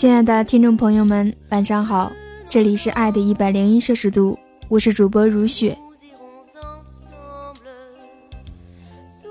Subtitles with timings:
[0.00, 2.10] 亲爱的听众朋友们，晚上好，
[2.48, 5.76] 这里是爱的一百零一摄氏度，我是主播如雪。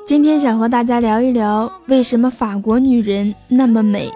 [0.05, 4.11] 今天想和大家聊一聊，为什么法国女人那么美。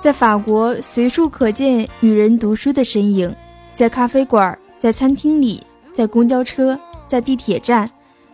[0.00, 3.32] 在法国，随处可见女人读书的身影，
[3.76, 7.88] 在咖啡馆，在餐厅里，在公交车，在地铁站，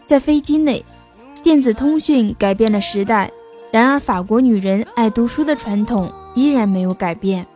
[0.06, 0.82] 在飞机内，
[1.42, 3.30] 电子通讯改变了时代。
[3.72, 7.46] 然而，法国女人爱读书的传统依然没有改变。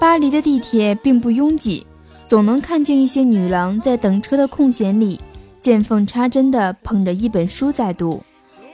[0.00, 1.86] 巴黎的地铁并不拥挤，
[2.26, 5.20] 总能看见一些女郎在等车的空闲里，
[5.60, 8.20] 见缝插针地捧着一本书在读，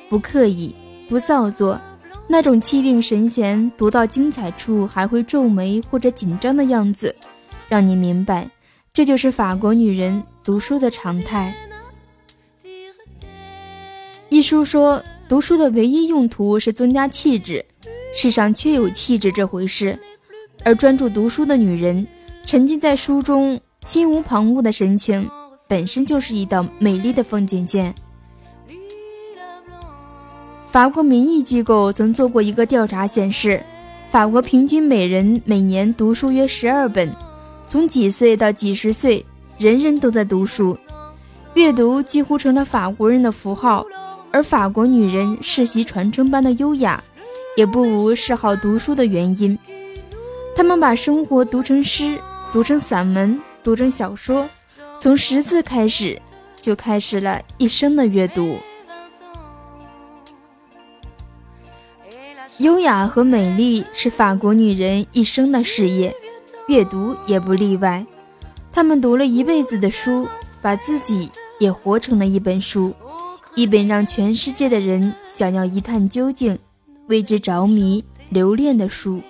[0.09, 0.75] 不刻意，
[1.11, 1.79] 不造作，
[2.27, 7.15] 那种气定神闲，读到精彩处还会皱眉或者紧张的样子，
[7.69, 8.51] 让你明白，
[8.95, 11.55] 这就是法国女人读书的常态。
[14.43, 17.65] 书说，读书的唯一用途是增加气质，
[18.13, 19.99] 世上确有气质这回事。
[20.65, 22.07] 而专注读书的女人，
[22.45, 25.29] 沉浸在书中，心无旁骛的神情，
[25.69, 27.95] 本身就是一道美丽的风景线。
[30.71, 33.63] 法国民意机构曾做过一个调查，显示，
[34.11, 37.15] 法国平均每人每年读书约十二本，
[37.67, 39.25] 从几岁到几十岁，
[39.59, 40.79] 人人都在读书，
[41.55, 43.85] 阅读几乎成了法国人的符号。
[44.33, 47.03] 而法国女人世袭传承般的优雅，
[47.57, 49.59] 也不无嗜好读书的原因。
[50.57, 52.19] 她们把生活读成诗，
[52.51, 54.49] 读成散文，读成小说，
[54.99, 56.21] 从识字开始，
[56.61, 58.57] 就开始了一生的阅读。
[62.59, 66.15] 优雅和美丽是法国女人一生的事业，
[66.69, 68.05] 阅读也不例外。
[68.73, 70.27] 她们读了一辈子的书，
[70.63, 72.95] 把自己也活成了一本书。
[73.55, 76.59] 一本让全世界的人想要一探究竟、
[77.09, 79.21] 为之着迷、留恋的书。